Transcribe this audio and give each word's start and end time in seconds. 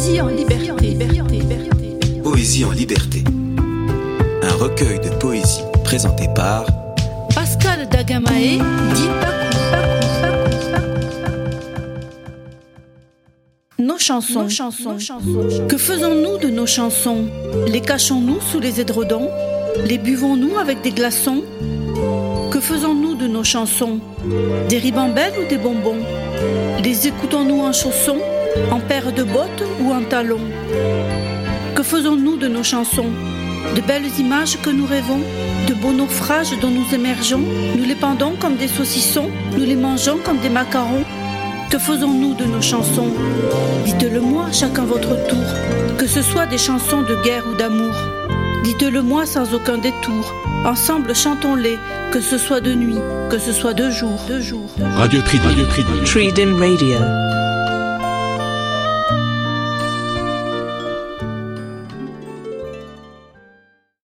Poésie 0.00 0.20
en 0.22 0.28
liberté. 0.28 0.96
Poésie 2.24 2.64
en 2.64 2.70
liberté. 2.70 3.22
Un 4.42 4.54
recueil 4.54 4.98
de 4.98 5.10
poésie 5.10 5.60
présenté 5.84 6.26
par 6.34 6.64
Pascal 7.34 7.86
Dagamae, 7.86 8.62
dit 8.94 9.08
Nos 13.78 13.98
chansons. 13.98 14.46
Que 15.68 15.76
faisons-nous 15.76 16.38
de 16.38 16.48
nos 16.48 16.66
chansons? 16.66 17.26
Les 17.66 17.82
cachons-nous 17.82 18.40
sous 18.40 18.58
les 18.58 18.80
édredons? 18.80 19.28
Les 19.84 19.98
buvons-nous 19.98 20.56
avec 20.56 20.80
des 20.80 20.92
glaçons? 20.92 21.44
Que 22.50 22.60
faisons-nous 22.60 23.16
de 23.16 23.26
nos 23.26 23.44
chansons? 23.44 24.00
Des 24.70 24.78
ribambelles 24.78 25.34
ou 25.44 25.46
des 25.46 25.58
bonbons? 25.58 26.00
Les 26.82 27.06
écoutons-nous 27.06 27.60
en 27.60 27.74
chaussons 27.74 28.16
En 28.70 28.80
paires 28.80 29.12
de 29.12 29.22
bottes 29.22 29.64
ou 29.80 29.92
en 29.92 30.02
talons 30.02 30.40
Que 31.74 31.82
faisons-nous 31.82 32.36
de 32.36 32.48
nos 32.48 32.62
chansons? 32.62 33.10
De 33.74 33.80
belles 33.80 34.10
images 34.18 34.58
que 34.62 34.70
nous 34.70 34.86
rêvons? 34.86 35.20
De 35.68 35.74
beaux 35.74 35.92
naufrages 35.92 36.58
dont 36.60 36.70
nous 36.70 36.94
émergeons? 36.94 37.42
Nous 37.76 37.84
les 37.84 37.94
pendons 37.94 38.34
comme 38.40 38.56
des 38.56 38.68
saucissons 38.68 39.30
Nous 39.56 39.64
les 39.64 39.76
mangeons 39.76 40.18
comme 40.24 40.38
des 40.38 40.48
macarons 40.48 41.04
que 41.70 41.78
faisons-nous 41.78 42.34
de 42.34 42.46
nos 42.46 42.60
chansons? 42.60 43.12
Dites-le 43.84 44.20
moi, 44.20 44.46
chacun 44.50 44.84
votre 44.84 45.14
tour, 45.28 45.38
que 45.98 46.06
ce 46.08 46.20
soit 46.20 46.46
des 46.46 46.58
chansons 46.58 47.02
de 47.02 47.14
guerre 47.22 47.44
ou 47.48 47.54
d'amour. 47.54 47.94
Dites-le 48.64 49.02
moi 49.02 49.24
sans 49.24 49.54
aucun 49.54 49.78
détour. 49.78 50.34
Ensemble, 50.64 51.14
chantons-les, 51.14 51.78
que 52.10 52.20
ce 52.20 52.38
soit 52.38 52.60
de 52.60 52.74
nuit, 52.74 52.98
que 53.30 53.38
ce 53.38 53.52
soit 53.52 53.72
de 53.72 53.88
jour. 53.88 54.20
De 54.28 54.40
jour. 54.40 54.68
Radio 54.96 55.22
Tridim. 55.22 55.46
Radio 55.46 55.66
Tridim 56.04 56.58
Radio. 56.58 57.49